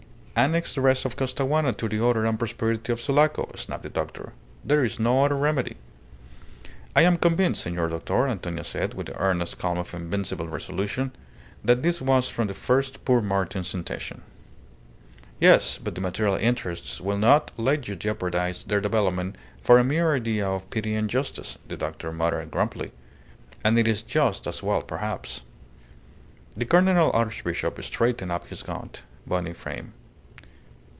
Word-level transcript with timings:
"Annex 0.33 0.73
the 0.73 0.81
rest 0.81 1.03
of 1.05 1.15
Costaguana 1.17 1.71
to 1.73 1.87
the 1.89 1.99
order 1.99 2.25
and 2.25 2.39
prosperity 2.39 2.91
of 2.91 3.01
Sulaco," 3.01 3.51
snapped 3.53 3.83
the 3.83 3.89
doctor. 3.89 4.33
"There 4.65 4.83
is 4.83 4.97
no 4.99 5.23
other 5.23 5.35
remedy." 5.35 5.75
"I 6.95 7.01
am 7.03 7.17
convinced, 7.17 7.61
senor 7.63 7.89
doctor," 7.89 8.27
Antonia 8.27 8.63
said, 8.63 8.93
with 8.95 9.07
the 9.07 9.17
earnest 9.19 9.59
calm 9.59 9.77
of 9.77 9.93
invincible 9.93 10.47
resolution, 10.47 11.11
"that 11.63 11.83
this 11.83 12.01
was 12.01 12.29
from 12.29 12.47
the 12.47 12.53
first 12.55 13.03
poor 13.05 13.21
Martin's 13.21 13.73
intention." 13.75 14.21
"Yes, 15.39 15.77
but 15.77 15.93
the 15.95 16.01
material 16.01 16.37
interests 16.37 16.99
will 17.01 17.17
not 17.19 17.51
let 17.57 17.87
you 17.89 17.95
jeopardize 17.95 18.63
their 18.63 18.81
development 18.81 19.35
for 19.61 19.77
a 19.77 19.83
mere 19.83 20.15
idea 20.15 20.47
of 20.47 20.67
pity 20.71 20.95
and 20.95 21.07
justice," 21.09 21.57
the 21.67 21.77
doctor 21.77 22.11
muttered 22.11 22.49
grumpily. 22.49 22.93
"And 23.65 23.77
it 23.77 23.87
is 23.87 24.01
just 24.01 24.47
as 24.47 24.63
well 24.63 24.81
perhaps." 24.81 25.41
The 26.55 26.65
Cardinal 26.65 27.11
Archbishop 27.13 27.83
straightened 27.83 28.31
up 28.31 28.47
his 28.47 28.63
gaunt, 28.63 29.03
bony 29.27 29.53
frame. 29.53 29.93